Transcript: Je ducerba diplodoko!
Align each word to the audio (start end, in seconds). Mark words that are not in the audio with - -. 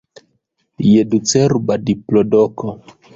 Je 0.85 1.03
ducerba 1.11 1.77
diplodoko! 1.91 2.75